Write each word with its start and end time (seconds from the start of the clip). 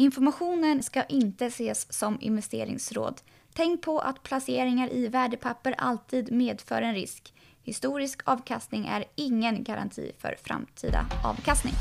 Informationen 0.00 0.82
ska 0.82 1.04
inte 1.04 1.46
ses 1.46 1.92
som 1.92 2.18
investeringsråd. 2.20 3.20
Tänk 3.54 3.82
på 3.82 3.98
att 3.98 4.22
placeringar 4.22 4.92
i 4.92 5.08
värdepapper 5.08 5.74
alltid 5.78 6.32
medför 6.32 6.82
en 6.82 6.94
risk. 6.94 7.34
Historisk 7.62 8.20
avkastning 8.24 8.86
är 8.86 9.04
ingen 9.14 9.64
garanti 9.64 10.12
för 10.18 10.36
framtida 10.42 11.06
avkastning. 11.24 11.72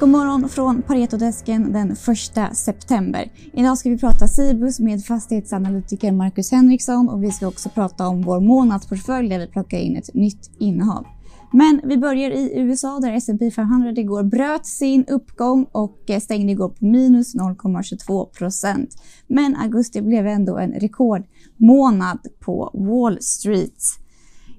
God 0.00 0.08
morgon 0.08 0.48
från 0.48 0.82
Paretodesken 0.82 1.72
den 1.72 1.92
1 1.92 2.56
september. 2.56 3.30
Idag 3.52 3.78
ska 3.78 3.90
vi 3.90 3.98
prata 3.98 4.28
Cibus 4.28 4.80
med 4.80 5.04
fastighetsanalytiker 5.04 6.12
Marcus 6.12 6.50
Henriksson 6.50 7.08
och 7.08 7.24
vi 7.24 7.30
ska 7.30 7.48
också 7.48 7.68
prata 7.68 8.08
om 8.08 8.22
vår 8.22 8.40
månadsportfölj 8.40 9.28
där 9.28 9.38
vi 9.38 9.46
plockar 9.46 9.78
in 9.78 9.96
ett 9.96 10.14
nytt 10.14 10.50
innehav. 10.58 11.06
Men 11.52 11.80
vi 11.84 11.96
börjar 11.96 12.30
i 12.30 12.52
USA 12.54 13.00
där 13.00 13.12
S&P 13.12 13.50
500 13.50 13.92
igår 13.96 14.22
bröt 14.22 14.66
sin 14.66 15.04
uppgång 15.04 15.66
och 15.72 16.10
eh, 16.10 16.20
stängde 16.20 16.52
igår 16.52 16.68
på 16.68 16.84
minus 16.84 17.34
0,22 17.34 18.26
procent. 18.26 18.90
Men 19.26 19.56
augusti 19.56 20.02
blev 20.02 20.26
ändå 20.26 20.58
en 20.58 20.72
rekordmånad 20.72 22.18
på 22.40 22.70
Wall 22.74 23.18
Street. 23.20 23.82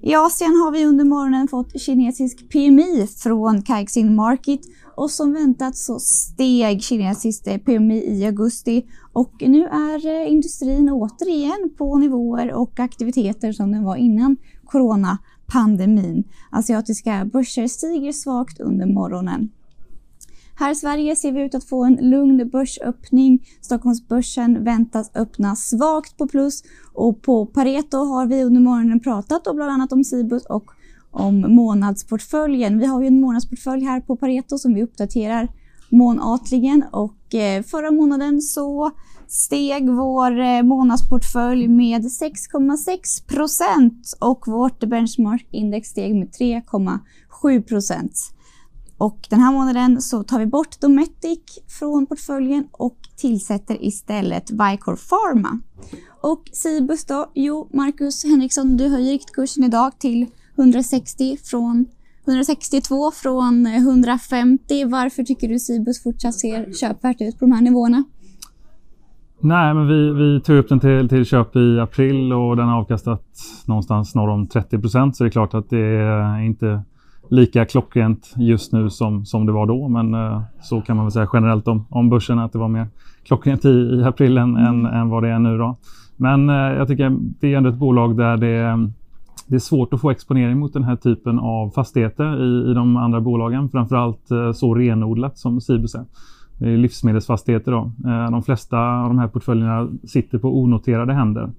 I 0.02 0.14
Asien 0.14 0.50
har 0.50 0.72
vi 0.72 0.84
under 0.84 1.04
morgonen 1.04 1.48
fått 1.48 1.80
kinesisk 1.80 2.48
PMI 2.52 3.06
från 3.06 3.62
Kaixin 3.62 4.14
Market 4.14 4.60
och 4.96 5.10
som 5.10 5.32
väntat 5.32 5.76
så 5.76 5.98
steg 5.98 6.82
kinesiskt 6.82 7.46
eh, 7.46 7.56
PMI 7.56 8.20
i 8.20 8.26
augusti 8.26 8.86
och 9.12 9.32
nu 9.40 9.64
är 9.64 10.06
eh, 10.06 10.32
industrin 10.32 10.90
återigen 10.90 11.74
på 11.78 11.98
nivåer 11.98 12.52
och 12.52 12.80
aktiviteter 12.80 13.52
som 13.52 13.72
den 13.72 13.84
var 13.84 13.96
innan 13.96 14.36
Corona 14.64 15.18
pandemin. 15.46 16.24
Asiatiska 16.50 17.24
börser 17.24 17.66
stiger 17.66 18.12
svagt 18.12 18.60
under 18.60 18.86
morgonen. 18.86 19.50
Här 20.56 20.72
i 20.72 20.74
Sverige 20.74 21.16
ser 21.16 21.32
vi 21.32 21.42
ut 21.42 21.54
att 21.54 21.64
få 21.64 21.84
en 21.84 22.10
lugn 22.10 22.48
börsöppning. 22.48 23.46
Stockholmsbörsen 23.60 24.64
väntas 24.64 25.10
öppna 25.14 25.56
svagt 25.56 26.16
på 26.16 26.26
plus 26.26 26.62
och 26.92 27.22
på 27.22 27.46
Pareto 27.46 27.96
har 27.96 28.26
vi 28.26 28.44
under 28.44 28.60
morgonen 28.60 29.00
pratat 29.00 29.42
bland 29.42 29.70
annat 29.70 29.92
om 29.92 30.04
Cibus 30.04 30.46
och 30.46 30.70
om 31.10 31.54
månadsportföljen. 31.54 32.78
Vi 32.78 32.86
har 32.86 33.00
ju 33.00 33.06
en 33.06 33.20
månadsportfölj 33.20 33.84
här 33.84 34.00
på 34.00 34.16
Pareto 34.16 34.58
som 34.58 34.74
vi 34.74 34.82
uppdaterar 34.82 35.48
månatligen 35.88 36.84
och 36.92 37.14
Eh, 37.34 37.62
förra 37.62 37.90
månaden 37.90 38.40
så 38.42 38.90
steg 39.28 39.90
vår 39.90 40.40
eh, 40.40 40.62
månadsportfölj 40.62 41.68
med 41.68 42.02
6,6 42.02 43.26
procent 43.26 44.16
och 44.20 44.48
vårt 44.48 44.80
benchmarkindex 44.80 45.88
steg 45.88 46.14
med 46.14 46.28
3,7 46.28 47.62
procent. 47.62 48.34
Och 48.98 49.26
den 49.30 49.40
här 49.40 49.52
månaden 49.52 50.02
så 50.02 50.22
tar 50.22 50.38
vi 50.38 50.46
bort 50.46 50.80
Dometic 50.80 51.40
från 51.78 52.06
portföljen 52.06 52.68
och 52.72 52.98
tillsätter 53.16 53.84
istället 53.84 54.50
Vicor 54.50 54.96
Pharma. 54.96 55.58
Och 56.20 56.42
Cibus 56.52 57.04
då? 57.04 57.30
Jo, 57.34 57.68
Marcus 57.72 58.24
Henriksson, 58.24 58.76
du 58.76 58.88
höjer 58.88 59.12
riktkursen 59.12 59.64
idag 59.64 59.98
till 59.98 60.26
160 60.56 61.38
från 61.44 61.86
162 62.26 63.10
från 63.10 63.66
150. 63.66 64.84
Varför 64.84 65.22
tycker 65.22 65.48
du 65.48 65.58
Cibus 65.58 66.02
fortsatt 66.02 66.34
ser 66.34 66.72
köpvärt 66.72 67.20
ut 67.20 67.38
på 67.38 67.44
de 67.44 67.52
här 67.52 67.62
nivåerna? 67.62 68.04
Nej, 69.40 69.74
men 69.74 69.88
vi, 69.88 70.10
vi 70.10 70.40
tog 70.40 70.56
upp 70.56 70.68
den 70.68 70.80
till, 70.80 71.08
till 71.08 71.24
köp 71.24 71.56
i 71.56 71.80
april 71.80 72.32
och 72.32 72.56
den 72.56 72.68
har 72.68 72.80
avkastat 72.80 73.24
någonstans 73.66 74.14
norr 74.14 74.28
om 74.28 74.46
30 74.46 74.78
procent. 74.78 75.16
Så 75.16 75.24
det 75.24 75.28
är 75.28 75.30
klart 75.30 75.54
att 75.54 75.70
det 75.70 75.78
är 75.78 76.40
inte 76.40 76.82
lika 77.30 77.64
klockrent 77.64 78.34
just 78.36 78.72
nu 78.72 78.90
som, 78.90 79.24
som 79.24 79.46
det 79.46 79.52
var 79.52 79.66
då. 79.66 79.88
Men 79.88 80.14
eh, 80.14 80.42
så 80.62 80.80
kan 80.80 80.96
man 80.96 81.04
väl 81.04 81.12
säga 81.12 81.28
generellt 81.32 81.68
om, 81.68 81.86
om 81.90 82.10
börsen 82.10 82.38
att 82.38 82.52
det 82.52 82.58
var 82.58 82.68
mer 82.68 82.86
klockrent 83.24 83.64
i, 83.64 83.68
i 83.68 84.04
april 84.04 84.38
än, 84.38 84.56
mm. 84.56 84.64
än, 84.66 84.94
än 84.94 85.08
vad 85.08 85.22
det 85.22 85.28
är 85.28 85.38
nu. 85.38 85.58
Då. 85.58 85.76
Men 86.16 86.48
eh, 86.48 86.54
jag 86.56 86.88
tycker 86.88 87.16
det 87.40 87.52
är 87.52 87.56
ändå 87.56 87.70
ett 87.70 87.78
bolag 87.78 88.16
där 88.16 88.36
det 88.36 88.90
det 89.46 89.54
är 89.54 89.58
svårt 89.58 89.94
att 89.94 90.00
få 90.00 90.10
exponering 90.10 90.58
mot 90.58 90.72
den 90.72 90.84
här 90.84 90.96
typen 90.96 91.38
av 91.38 91.70
fastigheter 91.70 92.42
i, 92.42 92.70
i 92.70 92.74
de 92.74 92.96
andra 92.96 93.20
bolagen. 93.20 93.68
Framförallt 93.68 94.30
eh, 94.30 94.52
så 94.52 94.74
renodlat 94.74 95.38
som 95.38 95.60
Cibus 95.60 95.94
är. 95.94 96.04
Det 96.58 96.70
är 96.70 96.76
livsmedelsfastigheter. 96.76 97.72
Då. 97.72 97.92
Eh, 98.10 98.30
de 98.30 98.42
flesta 98.42 98.78
av 98.78 99.08
de 99.08 99.18
här 99.18 99.28
portföljerna 99.28 99.88
sitter 100.04 100.38
på 100.38 100.58
onoterade 100.58 101.12
händer. 101.12 101.50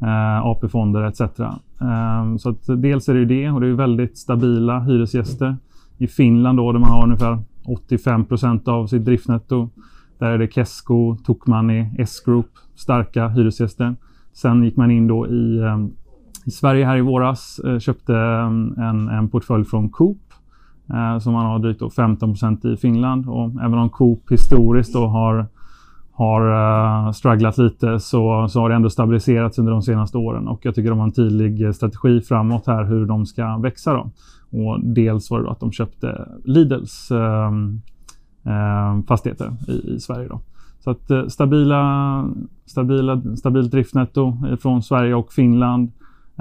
Eh, 0.00 0.46
AP-fonder 0.46 1.02
etc. 1.02 1.18
Så 2.38 2.50
att 2.50 2.82
dels 2.82 3.08
är 3.08 3.14
det 3.14 3.20
ju 3.20 3.26
det 3.26 3.50
och 3.50 3.60
det 3.60 3.66
är 3.66 3.72
väldigt 3.72 4.18
stabila 4.18 4.80
hyresgäster. 4.80 5.56
I 5.98 6.06
Finland 6.06 6.58
då 6.58 6.72
där 6.72 6.80
man 6.80 6.90
har 6.90 7.04
ungefär 7.04 7.38
85 7.66 8.24
procent 8.24 8.68
av 8.68 8.86
sitt 8.86 9.04
driftnetto. 9.04 9.68
Där 10.18 10.30
är 10.30 10.38
det 10.38 10.52
Kesko, 10.52 11.16
Tokmanni, 11.16 11.90
S-Group, 11.98 12.46
starka 12.74 13.28
hyresgäster. 13.28 13.96
Sen 14.32 14.64
gick 14.64 14.76
man 14.76 14.90
in 14.90 15.06
då 15.06 15.26
i 15.26 15.60
i 16.46 16.50
Sverige 16.50 16.86
här 16.86 16.96
i 16.96 17.00
våras 17.00 17.60
eh, 17.64 17.78
köpte 17.78 18.16
mm, 18.16 18.74
en, 18.78 19.08
en 19.08 19.28
portfölj 19.28 19.64
från 19.64 19.88
Coop 19.88 20.18
eh, 20.90 21.18
som 21.18 21.32
man 21.32 21.46
har 21.46 21.58
drygt 21.58 21.80
15% 21.80 22.66
i 22.66 22.76
Finland. 22.76 23.28
Och 23.28 23.50
även 23.50 23.74
om 23.74 23.90
Coop 23.90 24.32
historiskt 24.32 24.92
då 24.92 25.06
har, 25.06 25.46
har 26.12 26.50
eh, 27.06 27.12
strugglat 27.12 27.58
lite 27.58 28.00
så, 28.00 28.48
så 28.48 28.60
har 28.60 28.68
det 28.68 28.74
ändå 28.74 28.90
stabiliserats 28.90 29.58
under 29.58 29.72
de 29.72 29.82
senaste 29.82 30.18
åren 30.18 30.48
och 30.48 30.60
jag 30.62 30.74
tycker 30.74 30.90
de 30.90 30.98
har 30.98 31.06
en 31.06 31.12
tydlig 31.12 31.74
strategi 31.74 32.20
framåt 32.20 32.66
här 32.66 32.84
hur 32.84 33.06
de 33.06 33.26
ska 33.26 33.58
växa. 33.58 33.92
Då. 33.92 34.10
Och 34.50 34.80
dels 34.80 35.30
var 35.30 35.42
det 35.42 35.50
att 35.50 35.60
de 35.60 35.72
köpte 35.72 36.28
Lidls 36.44 37.10
eh, 37.10 37.52
fastigheter 39.08 39.56
i, 39.68 39.94
i 39.94 40.00
Sverige. 40.00 40.28
Då. 40.28 40.40
Så 40.80 40.90
att 40.90 41.32
stabila, 41.32 42.24
stabila, 42.66 43.22
stabilt 43.36 43.70
driftnetto 43.70 44.36
från 44.62 44.82
Sverige 44.82 45.14
och 45.14 45.32
Finland. 45.32 45.92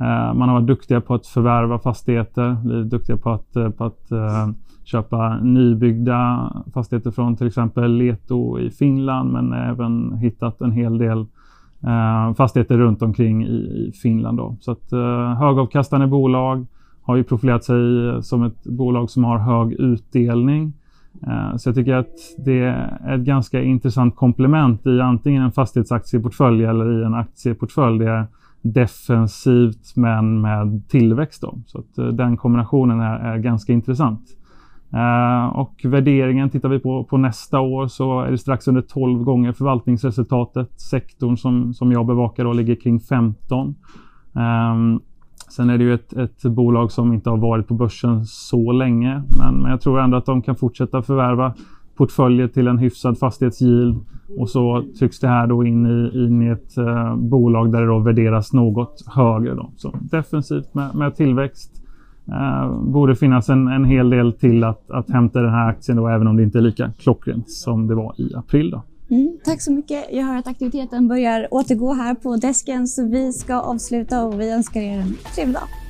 Eh, 0.02 0.34
man 0.34 0.50
har 0.50 0.54
varit 0.54 0.68
duktiga 0.68 1.02
på 1.02 1.14
att 1.14 1.28
förvärva 1.28 1.80
fastigheter, 1.80 2.58
blivit 2.64 2.90
duktiga 2.90 3.18
på 3.18 3.30
att, 3.32 3.56
eh, 3.56 3.70
på 3.70 3.84
att 3.86 4.12
eh, 4.12 4.48
köpa 4.84 5.38
nybyggda 5.38 6.52
fastigheter 6.74 7.12
från 7.12 7.36
till 7.36 7.48
exempel 7.48 7.92
Leto 7.92 8.60
i 8.60 8.70
Finland 8.70 9.34
men 9.34 9.54
även 9.54 10.18
hittat 10.18 10.62
en 10.62 10.72
hel 10.72 10.98
del 10.98 11.26
fastigheter 12.38 12.78
runt 12.78 13.02
omkring 13.02 13.46
i, 13.46 13.92
Finland. 14.02 14.38
Då. 14.38 14.56
Så 14.60 14.72
att 14.72 14.92
högavkastande 15.38 16.08
bolag 16.08 16.66
har 17.02 17.16
ju 17.16 17.24
profilerat 17.24 17.64
sig 17.64 17.78
som 18.22 18.44
ett 18.44 18.64
bolag 18.64 19.10
som 19.10 19.24
har 19.24 19.38
hög 19.38 19.74
utdelning. 19.74 20.74
Så 21.58 21.70
jag 21.70 21.76
tycker 21.76 21.94
att 21.94 22.14
det 22.38 22.60
är 22.60 23.16
ett 23.16 23.22
ganska 23.22 23.62
intressant 23.62 24.16
komplement 24.16 24.88
i 24.88 25.02
antingen 25.02 25.44
en 25.44 25.52
fastighetsaktieportfölj 25.52 26.66
eller 26.66 27.02
i 27.02 27.04
en 27.04 27.14
aktieportfölj. 27.14 28.00
Det 28.00 28.28
defensivt 28.62 29.96
men 29.96 30.42
med 30.42 30.88
tillväxt. 30.88 31.42
Då. 31.42 31.60
Så 31.66 31.80
att, 31.80 31.98
eh, 31.98 32.08
den 32.08 32.38
kombinationen 32.38 33.00
är, 33.00 33.20
är 33.20 33.38
ganska 33.38 33.74
intressant. 33.74 34.22
Uh, 34.94 35.46
och 35.46 35.82
värderingen 35.84 36.50
tittar 36.50 36.70
vi 36.70 36.80
på, 36.80 37.04
på 37.04 37.18
nästa 37.18 37.60
år 37.60 37.88
så 37.88 38.22
är 38.22 38.32
det 38.32 38.38
strax 38.38 38.68
under 38.68 38.82
12 38.82 39.24
gånger 39.24 39.54
förvaltningsresultatet. 39.54 40.80
Sektorn 40.80 41.38
som, 41.38 41.74
som 41.74 41.92
jag 41.92 42.06
bevakar 42.06 42.44
då 42.44 42.54
ligger 42.54 42.76
kring 42.76 43.00
15. 43.00 43.68
Um, 43.68 43.76
ehm, 44.42 45.00
sen 45.50 45.70
är 45.70 45.78
det 45.78 45.84
ju 45.84 45.94
ett, 45.94 46.14
ett 46.14 46.44
bolag 46.44 46.92
som 46.92 47.14
inte 47.14 47.30
har 47.30 47.38
varit 47.38 47.68
på 47.68 47.74
börsen 47.74 48.26
så 48.26 48.72
länge, 48.72 49.24
men, 49.40 49.56
men 49.56 49.72
jag 49.72 49.82
tror 49.82 50.00
ändå 50.00 50.18
att 50.18 50.26
de 50.26 50.42
kan 50.42 50.56
fortsätta 50.56 51.02
förvärva 51.02 51.54
portföljer 51.98 52.48
till 52.48 52.68
en 52.68 52.78
hyfsad 52.78 53.20
fastighetsyield 53.20 53.98
och 54.38 54.50
så 54.50 54.86
trycks 55.00 55.20
det 55.20 55.28
här 55.28 55.48
då 55.48 55.66
in 55.66 55.86
i, 55.86 56.26
in 56.26 56.42
i 56.42 56.48
ett 56.48 56.78
eh, 56.78 57.16
bolag 57.16 57.72
där 57.72 57.82
det 57.82 57.88
då 57.88 58.00
värderas 58.00 58.54
något 58.54 59.04
högre. 59.08 59.56
Då. 59.56 59.72
Så 59.78 59.94
defensivt 60.02 60.74
med, 60.74 60.96
med 60.96 61.16
tillväxt. 61.16 61.72
Eh, 62.28 62.82
borde 62.82 63.16
finnas 63.16 63.50
en, 63.50 63.68
en 63.68 63.86
hel 63.86 64.10
del 64.10 64.34
till 64.34 64.64
att, 64.64 64.92
att 64.92 65.10
hämta 65.10 65.42
den 65.42 65.52
här 65.52 65.70
aktien 65.70 65.98
då, 65.98 66.08
även 66.08 66.28
om 66.28 66.38
det 66.38 66.44
inte 66.44 66.58
är 66.58 66.62
lika 66.62 66.92
klockrent 66.98 67.52
som 67.52 67.88
det 67.88 67.96
var 67.96 68.22
i 68.22 68.36
april. 68.36 68.72
Då. 68.72 68.84
Mm, 69.10 69.38
tack 69.46 69.62
så 69.62 69.72
mycket. 69.72 70.06
Jag 70.12 70.26
hör 70.26 70.38
att 70.38 70.48
aktiviteten 70.48 71.08
börjar 71.08 71.48
återgå 71.52 71.94
här 71.94 72.16
på 72.16 72.36
desken 72.36 72.88
så 72.88 73.08
vi 73.08 73.34
ska 73.34 73.60
avsluta 73.60 74.26
och 74.26 74.40
vi 74.40 74.52
önskar 74.52 74.82
er 74.82 75.00
en 75.00 75.16
trevlig 75.36 75.56
dag. 75.56 75.87